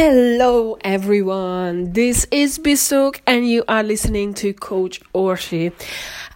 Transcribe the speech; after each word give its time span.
Hello, 0.00 0.78
everyone. 0.82 1.92
This 1.92 2.24
is 2.30 2.56
Bisuk, 2.56 3.20
and 3.26 3.48
you 3.48 3.64
are 3.66 3.82
listening 3.82 4.32
to 4.34 4.52
Coach 4.52 5.00
Orshi. 5.12 5.72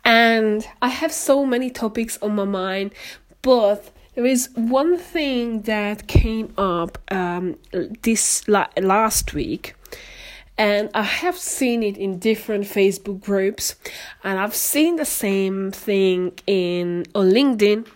And 0.04 0.66
I 0.82 0.88
have 0.88 1.12
so 1.12 1.46
many 1.46 1.70
topics 1.70 2.18
on 2.20 2.34
my 2.34 2.44
mind, 2.44 2.92
but 3.40 3.92
there 4.16 4.26
is 4.26 4.48
one 4.56 4.98
thing 4.98 5.62
that 5.62 6.08
came 6.08 6.52
up 6.58 6.98
um, 7.12 7.56
this 8.02 8.48
la- 8.48 8.66
last 8.80 9.32
week, 9.32 9.76
and 10.58 10.90
I 10.92 11.04
have 11.04 11.38
seen 11.38 11.84
it 11.84 11.96
in 11.96 12.18
different 12.18 12.64
Facebook 12.64 13.20
groups, 13.20 13.76
and 14.24 14.40
I've 14.40 14.56
seen 14.56 14.96
the 14.96 15.04
same 15.04 15.70
thing 15.70 16.32
in 16.48 17.04
on 17.14 17.30
LinkedIn, 17.30 17.86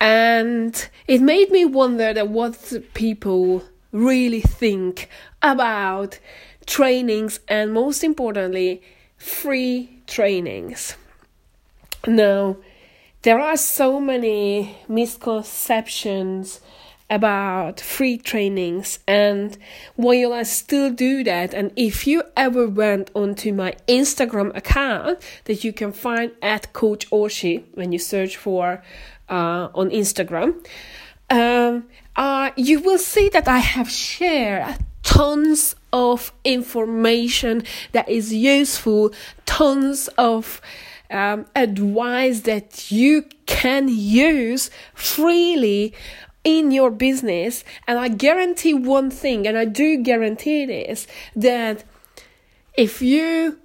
and 0.00 0.88
it 1.08 1.20
made 1.20 1.50
me 1.50 1.64
wonder 1.64 2.14
that 2.14 2.28
what 2.28 2.72
people 2.94 3.64
really 3.94 4.40
think 4.40 5.08
about 5.40 6.18
trainings 6.66 7.40
and 7.48 7.72
most 7.72 8.02
importantly 8.02 8.82
free 9.16 10.00
trainings. 10.06 10.96
Now 12.06 12.56
there 13.22 13.38
are 13.38 13.56
so 13.56 14.00
many 14.00 14.76
misconceptions 14.88 16.60
about 17.08 17.80
free 17.80 18.18
trainings 18.18 18.98
and 19.06 19.56
while 19.94 20.32
I 20.32 20.42
still 20.42 20.90
do 20.90 21.22
that 21.24 21.54
and 21.54 21.70
if 21.76 22.06
you 22.06 22.22
ever 22.36 22.66
went 22.66 23.10
onto 23.14 23.52
my 23.52 23.76
Instagram 23.86 24.56
account 24.56 25.20
that 25.44 25.62
you 25.62 25.72
can 25.72 25.92
find 25.92 26.32
at 26.42 26.72
coach 26.72 27.08
Orshi 27.10 27.62
when 27.74 27.92
you 27.92 27.98
search 27.98 28.36
for 28.36 28.82
uh, 29.28 29.68
on 29.74 29.90
Instagram 29.90 30.66
um, 31.30 31.86
uh, 32.16 32.50
you 32.56 32.80
will 32.80 32.98
see 32.98 33.28
that 33.30 33.48
I 33.48 33.58
have 33.58 33.90
shared 33.90 34.76
tons 35.02 35.76
of 35.92 36.32
information 36.44 37.62
that 37.92 38.08
is 38.08 38.32
useful, 38.32 39.12
tons 39.46 40.08
of 40.18 40.60
um, 41.10 41.46
advice 41.54 42.40
that 42.40 42.90
you 42.90 43.24
can 43.46 43.88
use 43.88 44.70
freely 44.94 45.94
in 46.42 46.70
your 46.70 46.90
business. 46.90 47.64
And 47.86 47.98
I 47.98 48.08
guarantee 48.08 48.74
one 48.74 49.10
thing, 49.10 49.46
and 49.46 49.56
I 49.56 49.64
do 49.64 50.02
guarantee 50.02 50.66
this 50.66 51.06
that 51.36 51.84
if 52.76 53.00
you 53.00 53.58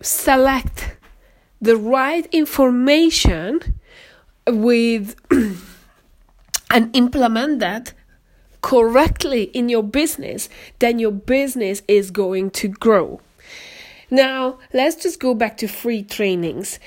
select 0.00 0.96
the 1.60 1.76
right 1.76 2.26
information 2.32 3.80
with 4.46 5.16
and 6.76 6.94
implement 6.94 7.58
that 7.58 7.94
correctly 8.60 9.44
in 9.54 9.70
your 9.70 9.82
business, 9.82 10.50
then 10.78 10.98
your 10.98 11.10
business 11.10 11.80
is 11.88 12.10
going 12.10 12.50
to 12.50 12.68
grow. 12.68 13.18
Now, 14.10 14.58
let's 14.74 15.02
just 15.02 15.18
go 15.18 15.32
back 15.32 15.56
to 15.56 15.68
free 15.68 16.02
trainings. 16.02 16.78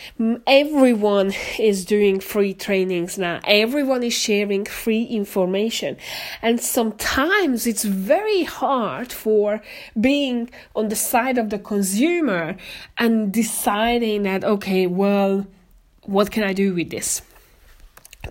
Everyone 0.46 1.34
is 1.58 1.86
doing 1.86 2.20
free 2.20 2.54
trainings 2.54 3.18
now. 3.18 3.40
Everyone 3.48 4.04
is 4.04 4.14
sharing 4.14 4.64
free 4.64 5.06
information. 5.06 5.98
And 6.44 6.62
sometimes 6.62 7.66
it's 7.66 7.84
very 7.84 8.44
hard 8.44 9.12
for 9.12 9.60
being 10.00 10.52
on 10.76 10.90
the 10.90 10.96
side 10.96 11.40
of 11.40 11.50
the 11.50 11.58
consumer 11.58 12.58
and 12.96 13.34
deciding 13.34 14.22
that, 14.24 14.44
okay, 14.44 14.86
well, 14.86 15.48
what 16.04 16.30
can 16.30 16.44
I 16.44 16.54
do 16.54 16.76
with 16.76 16.92
this? 16.92 17.24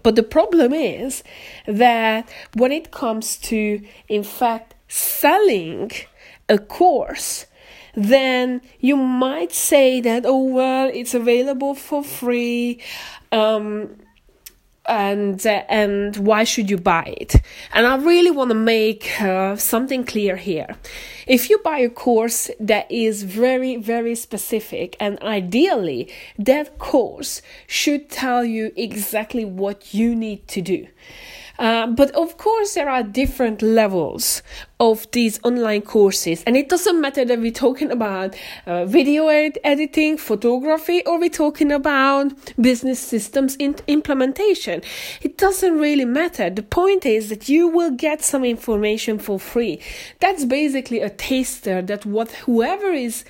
But 0.02 0.16
the 0.16 0.22
problem 0.22 0.72
is 0.72 1.22
that 1.66 2.28
when 2.54 2.72
it 2.72 2.90
comes 2.90 3.36
to, 3.38 3.82
in 4.08 4.22
fact, 4.22 4.74
selling 4.88 5.90
a 6.48 6.58
course, 6.58 7.46
then 7.94 8.60
you 8.80 8.96
might 8.96 9.52
say 9.52 10.00
that, 10.00 10.24
oh, 10.24 10.44
well, 10.44 10.90
it's 10.92 11.14
available 11.14 11.74
for 11.74 12.02
free. 12.02 12.80
Um, 13.32 13.97
and 14.88 15.46
uh, 15.46 15.62
and 15.68 16.16
why 16.16 16.44
should 16.44 16.70
you 16.70 16.78
buy 16.78 17.14
it? 17.16 17.36
And 17.72 17.86
i 17.86 17.96
really 17.96 18.30
want 18.30 18.50
to 18.50 18.54
make 18.54 19.20
uh, 19.20 19.56
something 19.56 20.04
clear 20.04 20.36
here. 20.36 20.76
If 21.26 21.50
you 21.50 21.58
buy 21.58 21.78
a 21.78 21.90
course 21.90 22.50
that 22.58 22.90
is 22.90 23.22
very 23.22 23.76
very 23.76 24.14
specific 24.14 24.96
and 24.98 25.20
ideally 25.22 26.10
that 26.38 26.78
course 26.78 27.42
should 27.66 28.08
tell 28.10 28.44
you 28.44 28.72
exactly 28.76 29.44
what 29.44 29.92
you 29.92 30.14
need 30.14 30.48
to 30.48 30.62
do 30.62 30.86
uh, 31.58 31.86
but 31.88 32.10
of 32.12 32.36
course, 32.36 32.74
there 32.74 32.88
are 32.88 33.02
different 33.02 33.62
levels 33.62 34.42
of 34.78 35.10
these 35.10 35.40
online 35.42 35.82
courses, 35.82 36.44
and 36.46 36.56
it 36.56 36.68
doesn't 36.68 37.00
matter 37.00 37.24
that 37.24 37.38
we're 37.40 37.50
talking 37.50 37.90
about 37.90 38.36
uh, 38.66 38.84
video 38.84 39.28
ed- 39.28 39.58
editing, 39.64 40.16
photography, 40.16 41.02
or 41.04 41.18
we're 41.18 41.28
talking 41.28 41.72
about 41.72 42.32
business 42.60 43.00
systems 43.00 43.56
in- 43.56 43.76
implementation. 43.86 44.82
It 45.20 45.36
doesn't 45.36 45.78
really 45.78 46.04
matter. 46.04 46.48
The 46.48 46.62
point 46.62 47.04
is 47.04 47.28
that 47.30 47.48
you 47.48 47.66
will 47.68 47.90
get 47.90 48.22
some 48.22 48.44
information 48.44 49.18
for 49.18 49.40
free. 49.40 49.80
That's 50.20 50.44
basically 50.44 51.00
a 51.00 51.10
taster 51.10 51.82
that 51.82 52.06
what 52.06 52.30
whoever 52.32 52.92
is 52.92 53.24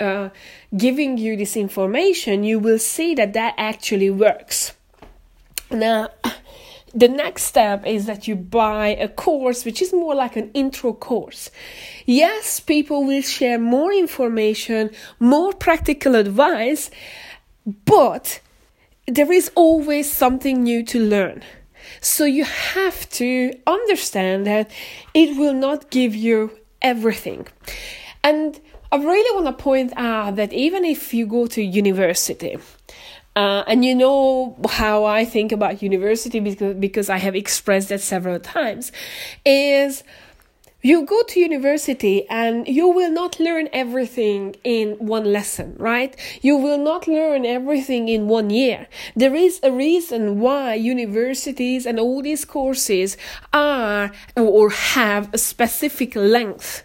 uh, 0.00 0.30
giving 0.76 1.18
you 1.18 1.36
this 1.36 1.56
information, 1.56 2.44
you 2.44 2.58
will 2.58 2.78
see 2.78 3.14
that 3.14 3.32
that 3.34 3.54
actually 3.56 4.10
works. 4.10 4.72
Now, 5.70 6.08
the 6.94 7.08
next 7.08 7.44
step 7.44 7.86
is 7.86 8.06
that 8.06 8.26
you 8.26 8.34
buy 8.34 8.88
a 8.88 9.08
course 9.08 9.64
which 9.64 9.80
is 9.80 9.92
more 9.92 10.14
like 10.14 10.36
an 10.36 10.50
intro 10.54 10.92
course. 10.92 11.50
Yes, 12.06 12.60
people 12.60 13.04
will 13.04 13.22
share 13.22 13.58
more 13.58 13.92
information, 13.92 14.90
more 15.18 15.52
practical 15.52 16.14
advice, 16.16 16.90
but 17.84 18.40
there 19.06 19.32
is 19.32 19.50
always 19.54 20.10
something 20.10 20.62
new 20.62 20.84
to 20.84 20.98
learn. 20.98 21.42
So 22.00 22.24
you 22.24 22.44
have 22.44 23.08
to 23.10 23.52
understand 23.66 24.46
that 24.46 24.70
it 25.14 25.36
will 25.36 25.54
not 25.54 25.90
give 25.90 26.14
you 26.14 26.50
everything. 26.82 27.46
And 28.22 28.60
I 28.92 28.96
really 28.96 29.34
want 29.34 29.46
to 29.56 29.62
point 29.62 29.92
out 29.96 30.36
that 30.36 30.52
even 30.52 30.84
if 30.84 31.14
you 31.14 31.26
go 31.26 31.46
to 31.46 31.62
university, 31.62 32.58
uh, 33.36 33.64
and 33.66 33.84
you 33.84 33.94
know 33.94 34.56
how 34.68 35.04
I 35.04 35.24
think 35.24 35.52
about 35.52 35.82
university 35.82 36.40
because 36.40 36.74
because 36.76 37.08
I 37.08 37.18
have 37.18 37.36
expressed 37.36 37.88
that 37.90 38.00
several 38.00 38.40
times 38.40 38.92
is 39.44 40.02
you 40.82 41.04
go 41.04 41.22
to 41.22 41.40
university 41.40 42.26
and 42.28 42.66
you 42.66 42.88
will 42.88 43.10
not 43.10 43.38
learn 43.38 43.68
everything 43.72 44.56
in 44.64 44.96
one 44.98 45.30
lesson, 45.30 45.76
right? 45.78 46.16
You 46.40 46.56
will 46.56 46.78
not 46.78 47.06
learn 47.06 47.44
everything 47.44 48.08
in 48.08 48.28
one 48.28 48.48
year. 48.50 48.88
There 49.14 49.34
is 49.34 49.60
a 49.62 49.70
reason 49.70 50.40
why 50.40 50.74
universities 50.74 51.84
and 51.84 52.00
all 52.00 52.22
these 52.22 52.44
courses 52.44 53.18
are 53.52 54.10
or 54.36 54.70
have 54.70 55.32
a 55.34 55.38
specific 55.38 56.16
length. 56.16 56.84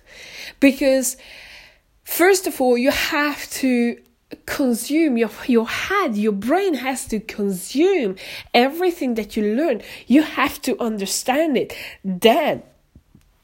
Because 0.59 1.15
first 2.03 2.47
of 2.47 2.59
all, 2.59 2.77
you 2.77 2.91
have 2.91 3.49
to 3.51 3.97
consume 4.45 5.17
your 5.17 5.29
your 5.47 5.67
head 5.67 6.15
your 6.17 6.31
brain 6.31 6.73
has 6.73 7.05
to 7.05 7.19
consume 7.19 8.15
everything 8.53 9.13
that 9.13 9.37
you 9.37 9.55
learn 9.55 9.81
you 10.07 10.23
have 10.23 10.61
to 10.61 10.79
understand 10.81 11.55
it 11.55 11.75
then 12.03 12.63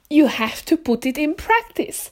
you 0.09 0.28
have 0.28 0.66
to 0.66 0.75
put 0.75 1.06
it 1.06 1.18
in 1.18 1.36
practice 1.36 2.12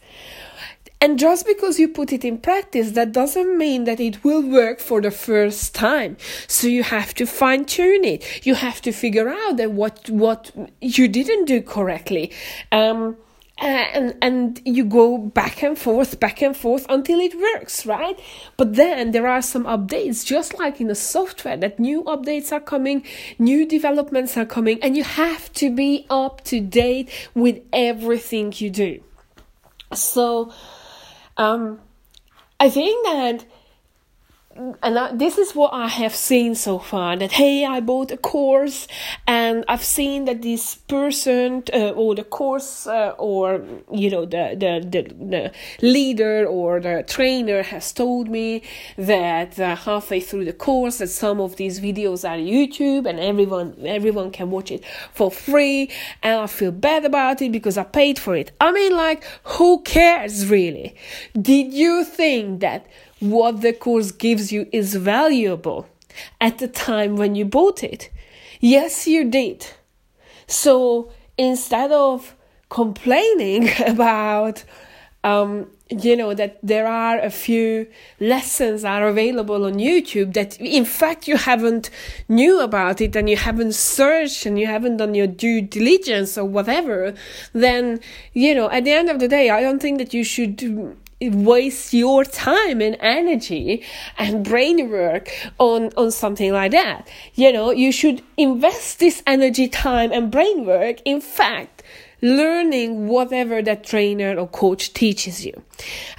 and 1.01 1.17
just 1.17 1.45
because 1.45 1.79
you 1.79 1.87
put 1.87 2.11
it 2.11 2.25
in 2.25 2.37
practice, 2.39 2.91
that 2.91 3.13
doesn't 3.13 3.57
mean 3.57 3.85
that 3.85 4.01
it 4.01 4.21
will 4.25 4.41
work 4.41 4.81
for 4.81 4.99
the 4.99 5.11
first 5.11 5.73
time. 5.73 6.17
So 6.45 6.67
you 6.67 6.83
have 6.83 7.13
to 7.15 7.25
fine 7.25 7.63
tune 7.63 8.03
it. 8.03 8.45
You 8.45 8.55
have 8.55 8.81
to 8.81 8.91
figure 8.91 9.29
out 9.29 9.55
that 9.57 9.71
what, 9.71 10.09
what 10.09 10.51
you 10.81 11.07
didn't 11.07 11.45
do 11.45 11.61
correctly. 11.61 12.33
Um, 12.73 13.15
and 13.61 14.15
and 14.21 14.61
you 14.65 14.85
go 14.85 15.17
back 15.17 15.61
and 15.63 15.77
forth 15.77 16.19
back 16.19 16.41
and 16.41 16.55
forth 16.55 16.85
until 16.89 17.19
it 17.19 17.35
works 17.35 17.85
right? 17.85 18.19
But 18.57 18.75
then 18.75 19.11
there 19.11 19.27
are 19.27 19.41
some 19.41 19.65
updates 19.65 20.25
just 20.25 20.57
like 20.57 20.79
in 20.79 20.87
the 20.87 20.95
software 20.95 21.57
that 21.57 21.79
new 21.79 22.03
updates 22.03 22.51
are 22.51 22.59
coming 22.59 23.03
new 23.37 23.65
developments 23.65 24.37
are 24.37 24.45
coming 24.45 24.81
and 24.81 24.95
you 24.95 25.03
have 25.03 25.51
to 25.53 25.73
be 25.73 26.05
up 26.09 26.43
to 26.45 26.59
date 26.59 27.09
with 27.35 27.61
everything 27.73 28.53
you 28.57 28.69
do. 28.69 29.03
So 29.93 30.53
um 31.37 31.79
i 32.59 32.69
think 32.69 33.05
that 33.05 33.45
and 34.55 34.97
I, 34.97 35.15
this 35.15 35.37
is 35.37 35.53
what 35.53 35.73
I 35.73 35.87
have 35.87 36.15
seen 36.15 36.55
so 36.55 36.79
far 36.79 37.15
that 37.15 37.31
hey 37.33 37.65
I 37.65 37.81
bought 37.81 38.11
a 38.11 38.17
course 38.17 38.87
and 39.27 39.63
I've 39.67 39.83
seen 39.83 40.25
that 40.25 40.41
this 40.41 40.75
person 40.75 41.63
uh, 41.71 41.91
or 41.91 42.15
the 42.15 42.23
course 42.23 42.87
uh, 42.87 43.13
or 43.19 43.63
you 43.91 44.09
know 44.09 44.25
the, 44.25 44.55
the 44.57 44.89
the 44.89 45.13
the 45.23 45.51
leader 45.85 46.47
or 46.47 46.79
the 46.79 47.05
trainer 47.07 47.61
has 47.61 47.93
told 47.93 48.27
me 48.27 48.63
that 48.97 49.59
uh, 49.59 49.75
halfway 49.75 50.19
through 50.19 50.45
the 50.45 50.53
course 50.53 50.97
that 50.97 51.09
some 51.09 51.39
of 51.39 51.57
these 51.57 51.79
videos 51.79 52.27
are 52.27 52.37
YouTube 52.37 53.07
and 53.07 53.19
everyone 53.19 53.75
everyone 53.85 54.31
can 54.31 54.49
watch 54.49 54.71
it 54.71 54.83
for 55.13 55.29
free 55.29 55.91
and 56.23 56.41
I 56.41 56.47
feel 56.47 56.71
bad 56.71 57.05
about 57.05 57.41
it 57.43 57.51
because 57.51 57.77
I 57.77 57.83
paid 57.83 58.17
for 58.17 58.35
it. 58.35 58.51
I 58.59 58.71
mean 58.71 58.95
like 58.95 59.23
who 59.43 59.83
cares 59.83 60.47
really? 60.47 60.95
Did 61.39 61.71
you 61.71 62.03
think 62.03 62.61
that 62.61 62.87
what 63.19 63.61
the 63.61 63.73
course 63.73 64.11
gives 64.11 64.51
you 64.51 64.67
is 64.71 64.95
valuable 64.95 65.87
at 66.39 66.57
the 66.57 66.67
time 66.67 67.15
when 67.15 67.35
you 67.35 67.45
bought 67.45 67.83
it. 67.83 68.09
Yes, 68.59 69.07
you 69.07 69.29
did. 69.29 69.67
So 70.47 71.11
instead 71.37 71.91
of 71.91 72.35
complaining 72.69 73.69
about, 73.87 74.63
um, 75.23 75.67
you 75.89 76.15
know, 76.15 76.33
that 76.35 76.59
there 76.61 76.87
are 76.87 77.19
a 77.19 77.31
few 77.31 77.87
lessons 78.19 78.85
are 78.85 79.07
available 79.07 79.65
on 79.65 79.75
YouTube 79.75 80.33
that 80.33 80.59
in 80.61 80.85
fact 80.85 81.27
you 81.27 81.35
haven't 81.35 81.89
knew 82.27 82.59
about 82.61 83.01
it 83.01 83.15
and 83.15 83.29
you 83.29 83.37
haven't 83.37 83.73
searched 83.73 84.45
and 84.45 84.59
you 84.59 84.67
haven't 84.67 84.97
done 84.97 85.15
your 85.15 85.27
due 85.27 85.61
diligence 85.61 86.37
or 86.37 86.45
whatever, 86.45 87.15
then, 87.53 87.99
you 88.33 88.53
know, 88.53 88.69
at 88.69 88.83
the 88.83 88.91
end 88.91 89.09
of 89.09 89.19
the 89.19 89.27
day, 89.27 89.49
I 89.49 89.61
don't 89.61 89.81
think 89.81 89.97
that 89.97 90.13
you 90.13 90.23
should 90.23 90.55
waste 91.21 91.93
your 91.93 92.23
time 92.23 92.81
and 92.81 92.95
energy 92.99 93.83
and 94.17 94.43
brain 94.45 94.89
work 94.89 95.29
on 95.57 95.91
on 95.97 96.11
something 96.11 96.53
like 96.53 96.71
that. 96.71 97.07
You 97.33 97.51
know 97.51 97.71
you 97.71 97.91
should 97.91 98.21
invest 98.37 98.99
this 98.99 99.21
energy 99.27 99.67
time 99.67 100.11
and 100.11 100.31
brain 100.31 100.65
work 100.65 100.97
in 101.05 101.21
fact 101.21 101.83
learning 102.21 103.07
whatever 103.07 103.61
that 103.61 103.83
trainer 103.83 104.37
or 104.37 104.47
coach 104.47 104.93
teaches 104.93 105.45
you. 105.45 105.61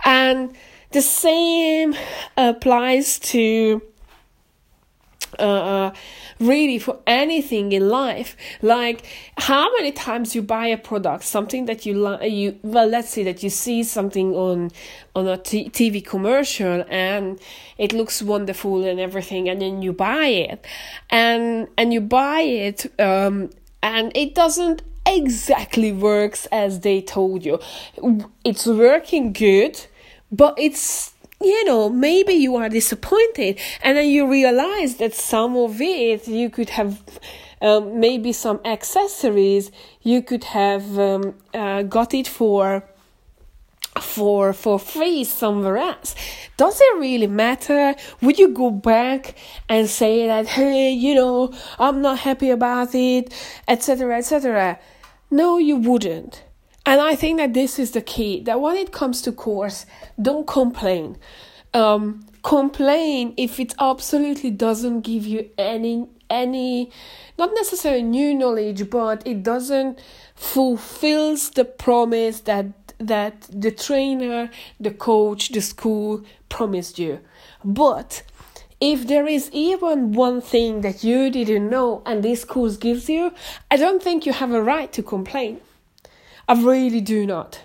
And 0.05 0.57
the 0.93 1.03
same 1.03 1.95
applies 2.37 3.19
to 3.19 3.83
uh, 5.39 5.43
uh 5.43 5.95
really 6.39 6.79
for 6.79 6.99
anything 7.07 7.73
in 7.73 7.89
life. 7.89 8.37
Like 8.63 9.05
how 9.39 9.71
many 9.77 9.93
times 9.93 10.35
you 10.35 10.43
buy 10.43 10.67
a 10.67 10.79
product, 10.79 11.25
something 11.25 11.67
that 11.67 11.87
you 11.87 11.95
like, 11.95 12.31
you 12.31 12.59
well, 12.63 12.87
let's 12.87 13.11
say 13.11 13.25
that 13.25 13.43
you 13.43 13.51
see 13.51 13.83
something 13.85 14.35
on 14.35 14.71
on 15.15 15.27
a 15.29 15.37
t- 15.37 15.71
TV 15.71 16.05
commercial 16.05 16.85
and 16.89 17.41
it 17.79 17.93
looks 17.93 18.23
wonderful 18.23 18.85
and 18.85 19.01
everything, 19.01 19.49
and 19.49 19.63
then 19.63 19.83
you 19.83 19.93
buy 19.93 20.27
it, 20.27 20.67
and 21.11 21.69
and 21.79 21.93
you 21.93 22.01
buy 22.01 22.41
it, 22.41 22.87
um, 23.01 23.51
and 23.83 24.13
it 24.15 24.35
doesn't 24.35 24.83
exactly 25.07 25.93
works 25.93 26.47
as 26.53 26.81
they 26.81 27.01
told 27.01 27.45
you. 27.45 27.59
It's 28.45 28.67
working 28.67 29.33
good, 29.33 29.87
but 30.31 30.55
it's 30.59 31.13
you 31.41 31.65
know, 31.65 31.89
maybe 31.89 32.35
you 32.35 32.57
are 32.57 32.69
disappointed 32.69 33.59
and 33.83 33.97
then 33.97 34.09
you 34.09 34.31
realize 34.31 34.97
that 34.97 35.15
some 35.15 35.57
of 35.57 35.81
it 35.81 36.29
you 36.29 36.51
could 36.51 36.71
have 36.71 37.03
um, 37.63 38.01
maybe 38.01 38.33
some 38.33 38.61
accessories 38.65 39.71
you 40.03 40.23
could 40.23 40.45
have 40.45 40.99
um, 40.99 41.35
uh, 41.55 41.83
got 41.83 42.15
it 42.15 42.29
for 42.29 42.85
for 44.01 44.53
for 44.53 44.79
free 44.79 45.25
somewhere 45.25 45.77
else. 45.77 46.15
Does 46.57 46.81
it 46.81 46.99
really 46.99 47.27
matter? 47.27 47.95
Would 48.23 48.39
you 48.39 48.49
go 48.49 48.71
back 48.71 49.35
and 49.69 49.89
say 49.89 50.27
that 50.27 50.47
hey 50.47 50.91
you 50.91 51.15
know 51.15 51.53
i'm 51.79 52.03
not 52.03 52.19
happy 52.19 52.51
about 52.51 52.95
it 52.95 53.33
etc 53.69 54.19
etc 54.19 54.79
no 55.31 55.59
you 55.59 55.77
wouldn't 55.77 56.43
and 56.91 57.01
I 57.01 57.15
think 57.15 57.39
that 57.39 57.55
this 57.55 57.79
is 57.79 57.93
the 57.93 58.01
key 58.01 58.43
that 58.43 58.61
when 58.61 58.77
it 58.77 58.91
comes 58.91 59.23
to 59.23 59.31
course, 59.31 59.87
don't 60.21 60.45
complain. 60.45 61.19
Um, 61.73 62.27
complain 62.43 63.33
if 63.37 63.61
it 63.61 63.77
absolutely 63.79 64.51
doesn't 64.51 65.03
give 65.03 65.25
you 65.25 65.49
any 65.57 66.09
any 66.29 66.91
not 67.39 67.51
necessarily 67.55 68.03
new 68.03 68.35
knowledge 68.35 68.91
but 68.91 69.25
it 69.25 69.45
doesn't 69.45 70.01
fulfills 70.35 71.51
the 71.51 71.65
promise 71.65 72.41
that 72.41 72.67
that 72.99 73.43
the 73.53 73.71
trainer 73.71 74.51
the 74.81 74.91
coach 74.91 75.51
the 75.51 75.61
school 75.61 76.25
promised 76.49 76.99
you 76.99 77.21
but 77.65 78.23
if 78.81 79.07
there 79.07 79.27
is 79.27 79.51
even 79.53 80.13
one 80.13 80.41
thing 80.41 80.81
that 80.81 81.05
you 81.05 81.31
didn't 81.31 81.69
know 81.69 82.03
and 82.07 82.25
this 82.25 82.45
course 82.45 82.77
gives 82.77 83.09
you 83.09 83.33
i 83.71 83.77
don't 83.77 84.03
think 84.03 84.25
you 84.25 84.33
have 84.33 84.53
a 84.53 84.63
right 84.63 84.93
to 84.93 85.03
complain 85.03 85.61
I 86.51 86.55
really 86.55 87.01
do 87.01 87.27
not. 87.27 87.61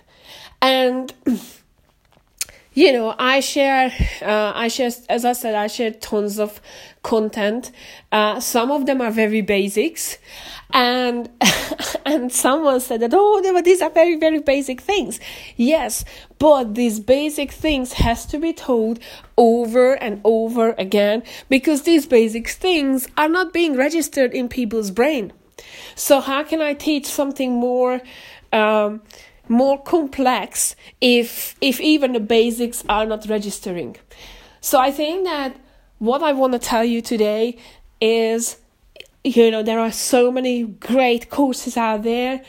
And 0.62 1.12
you 2.76 2.94
know, 2.94 3.16
I 3.18 3.40
share, 3.40 3.92
uh, 4.22 4.52
I 4.54 4.68
share, 4.68 4.92
as 5.10 5.26
I 5.26 5.34
said, 5.34 5.56
I 5.56 5.66
share 5.66 5.90
tons 5.90 6.38
of 6.38 6.62
content. 7.02 7.72
Uh, 8.12 8.40
some 8.40 8.70
of 8.70 8.86
them 8.86 9.02
are 9.02 9.10
very 9.10 9.42
basics, 9.42 10.20
and 10.72 11.32
and 12.06 12.32
someone 12.32 12.80
said 12.80 13.00
that 13.00 13.12
oh, 13.16 13.62
these 13.64 13.82
are 13.82 13.90
very 13.90 14.18
very 14.18 14.38
basic 14.40 14.82
things. 14.82 15.20
Yes, 15.58 16.06
but 16.38 16.76
these 16.76 17.00
basic 17.00 17.52
things 17.52 17.94
has 17.94 18.28
to 18.28 18.38
be 18.38 18.54
told 18.54 19.00
over 19.36 19.94
and 19.94 20.22
over 20.24 20.76
again 20.78 21.24
because 21.50 21.81
these 21.81 22.06
basic 22.06 22.50
things 22.50 23.08
are 23.18 23.30
not 23.30 23.52
being 23.52 23.76
registered 23.76 24.31
in 24.31 24.48
people's 24.48 24.92
brain. 24.92 25.34
So 25.96 26.20
how 26.20 26.44
can 26.44 26.62
I 26.62 26.76
teach 26.76 27.08
something 27.08 27.54
more? 27.54 28.02
Um, 28.51 29.01
more 29.47 29.81
complex 29.81 30.75
if 31.01 31.56
if 31.62 31.80
even 31.80 32.13
the 32.13 32.19
basics 32.19 32.83
are 32.89 33.06
not 33.06 33.25
registering. 33.27 33.95
So 34.62 34.80
I 34.80 34.92
think 34.92 35.25
that 35.25 35.56
what 36.00 36.24
I 36.24 36.33
want 36.33 36.53
to 36.53 36.59
tell 36.59 36.83
you 36.83 37.01
today 37.01 37.57
is 38.01 38.57
you 39.24 39.51
know 39.51 39.63
there 39.63 39.80
are 39.80 39.92
so 39.92 40.31
many 40.31 40.63
great 40.63 41.30
courses 41.30 41.77
out 41.77 42.03
there 42.03 42.42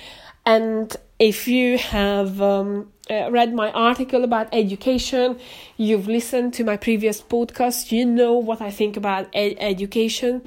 and 0.44 0.94
if 1.18 1.48
you 1.48 1.78
have 1.78 2.42
um, 2.42 2.92
uh, 3.10 3.30
read 3.30 3.54
my 3.54 3.70
article 3.72 4.24
about 4.24 4.48
education, 4.52 5.38
you've 5.76 6.08
listened 6.08 6.52
to 6.54 6.64
my 6.64 6.76
previous 6.76 7.22
podcast, 7.22 7.92
you 7.92 8.04
know 8.04 8.34
what 8.34 8.60
I 8.60 8.70
think 8.70 8.96
about 8.96 9.28
ed- 9.32 9.56
education. 9.58 10.42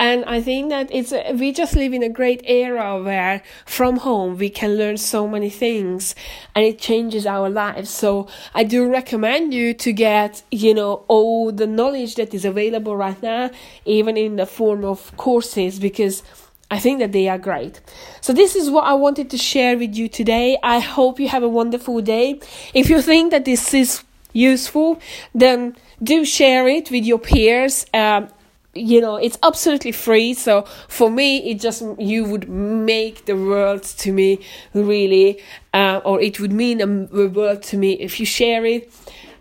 And 0.00 0.24
I 0.24 0.42
think 0.42 0.70
that 0.70 0.88
it's, 0.92 1.12
a, 1.12 1.32
we 1.34 1.52
just 1.52 1.76
live 1.76 1.92
in 1.92 2.02
a 2.02 2.08
great 2.08 2.42
era 2.44 3.00
where 3.00 3.42
from 3.64 3.98
home 3.98 4.36
we 4.36 4.50
can 4.50 4.76
learn 4.76 4.96
so 4.96 5.28
many 5.28 5.48
things 5.48 6.16
and 6.56 6.64
it 6.64 6.80
changes 6.80 7.24
our 7.24 7.48
lives. 7.48 7.90
So 7.90 8.26
I 8.52 8.64
do 8.64 8.90
recommend 8.90 9.54
you 9.54 9.72
to 9.74 9.92
get, 9.92 10.42
you 10.50 10.74
know, 10.74 11.04
all 11.06 11.52
the 11.52 11.68
knowledge 11.68 12.16
that 12.16 12.34
is 12.34 12.44
available 12.44 12.96
right 12.96 13.22
now, 13.22 13.50
even 13.84 14.16
in 14.16 14.36
the 14.36 14.46
form 14.46 14.84
of 14.84 15.16
courses, 15.16 15.78
because 15.78 16.24
I 16.72 16.78
think 16.78 17.00
that 17.00 17.12
they 17.12 17.28
are 17.28 17.36
great. 17.36 17.82
So 18.22 18.32
this 18.32 18.56
is 18.56 18.70
what 18.70 18.84
I 18.84 18.94
wanted 18.94 19.28
to 19.28 19.36
share 19.36 19.76
with 19.76 19.94
you 19.94 20.08
today. 20.08 20.56
I 20.62 20.78
hope 20.78 21.20
you 21.20 21.28
have 21.28 21.42
a 21.42 21.48
wonderful 21.48 22.00
day. 22.00 22.40
If 22.72 22.88
you 22.88 23.02
think 23.02 23.30
that 23.30 23.44
this 23.44 23.74
is 23.74 24.02
useful, 24.32 24.98
then 25.34 25.76
do 26.02 26.24
share 26.24 26.66
it 26.66 26.90
with 26.90 27.04
your 27.04 27.18
peers. 27.18 27.84
Um, 27.92 28.28
you 28.74 29.02
know 29.02 29.16
it's 29.16 29.36
absolutely 29.42 29.92
free 29.92 30.32
so 30.32 30.62
for 30.88 31.10
me 31.10 31.50
it 31.50 31.60
just 31.60 31.82
you 31.98 32.24
would 32.24 32.48
make 32.48 33.26
the 33.26 33.36
world 33.36 33.82
to 33.82 34.10
me 34.14 34.38
really 34.72 35.38
uh, 35.74 36.00
or 36.06 36.18
it 36.22 36.40
would 36.40 36.52
mean 36.52 36.80
a 36.80 37.26
world 37.28 37.62
to 37.62 37.76
me 37.76 37.92
if 38.00 38.18
you 38.18 38.24
share 38.24 38.64
it 38.64 38.90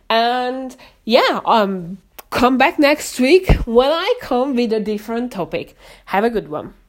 and 0.09 0.75
yeah 1.05 1.39
um 1.45 1.97
come 2.29 2.57
back 2.57 2.77
next 2.77 3.21
week 3.21 3.49
when 3.63 3.89
i 3.89 4.13
come 4.19 4.53
with 4.53 4.73
a 4.73 4.81
different 4.81 5.31
topic 5.31 5.77
have 6.07 6.25
a 6.25 6.29
good 6.29 6.49
one 6.49 6.73